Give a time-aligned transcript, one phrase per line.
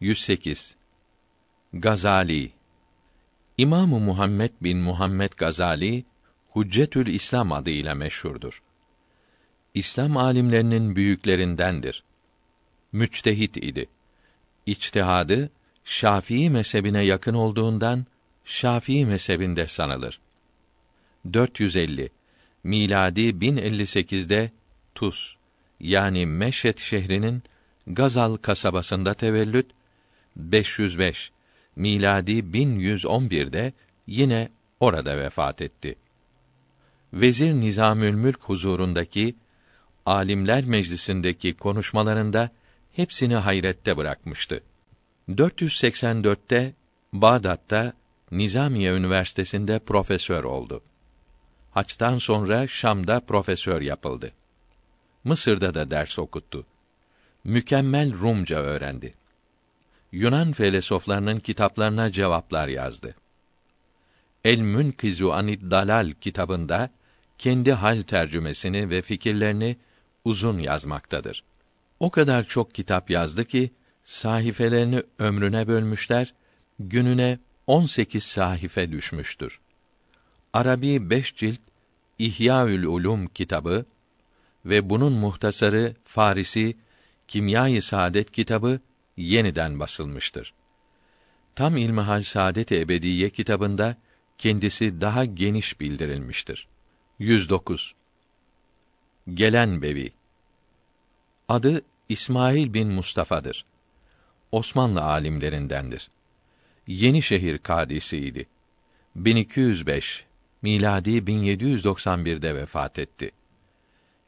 [0.00, 0.76] 108
[1.72, 2.52] Gazali
[3.58, 6.04] İmamı Muhammed bin Muhammed Gazali
[6.50, 8.62] Huccetül İslam adıyla meşhurdur.
[9.74, 12.04] İslam alimlerinin büyüklerindendir.
[12.92, 13.86] Müçtehit idi.
[14.66, 15.50] İçtihadı
[15.84, 18.06] Şafii mezhebine yakın olduğundan
[18.44, 20.20] Şafii mezhebinde sanılır.
[21.32, 22.08] 450
[22.64, 24.50] miladi 1058'de
[24.94, 25.34] Tus
[25.80, 27.42] yani Meşet şehrinin
[27.86, 29.66] Gazal kasabasında tevellüt
[30.40, 31.32] 505
[31.76, 33.72] miladi 1111'de
[34.06, 34.48] yine
[34.80, 35.96] orada vefat etti.
[37.12, 39.34] Vezir Nizamül Mülk huzurundaki
[40.06, 42.50] Alimler Meclisi'ndeki konuşmalarında
[42.92, 44.62] hepsini hayrette bırakmıştı.
[45.28, 46.74] 484'te
[47.12, 47.92] Bağdat'ta
[48.30, 50.82] Nizamiye Üniversitesi'nde profesör oldu.
[51.70, 54.32] Haçtan sonra Şam'da profesör yapıldı.
[55.24, 56.66] Mısır'da da ders okuttu.
[57.44, 59.14] Mükemmel Rumca öğrendi.
[60.12, 63.14] Yunan felsefelerinin kitaplarına cevaplar yazdı.
[64.44, 66.90] El Münkizu Anid Dalal kitabında
[67.38, 69.76] kendi hal tercümesini ve fikirlerini
[70.24, 71.44] uzun yazmaktadır.
[72.00, 73.70] O kadar çok kitap yazdı ki
[74.04, 76.34] sahifelerini ömrüne bölmüşler,
[76.78, 79.60] gününe 18 sahife düşmüştür.
[80.52, 81.60] Arabi beş cilt
[82.18, 83.84] İhyaül Ulum kitabı
[84.64, 86.76] ve bunun muhtasarı Farisi
[87.28, 88.80] Kimya-i Saadet kitabı
[89.20, 90.54] yeniden basılmıştır.
[91.54, 93.96] Tam İlmihal Saadet Ebediye kitabında
[94.38, 96.68] kendisi daha geniş bildirilmiştir.
[97.18, 97.94] 109
[99.34, 100.10] Gelen Bevi
[101.48, 103.64] Adı İsmail bin Mustafa'dır.
[104.52, 106.08] Osmanlı alimlerindendir.
[106.86, 108.46] Yenişehir kadisiydi.
[109.16, 110.24] 1205
[110.62, 113.30] miladi 1791'de vefat etti.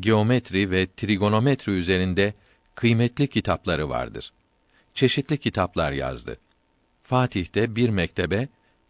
[0.00, 2.34] Geometri ve trigonometri üzerinde
[2.74, 4.32] kıymetli kitapları vardır.
[4.94, 6.38] Çeşitli kitaplar yazdı.
[7.02, 8.48] Fatih'te bir mektebe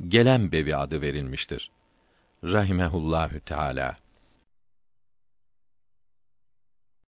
[0.08, 1.70] Gelen Bevi adı verilmiştir.
[2.44, 3.96] Rahimehullahü Teala.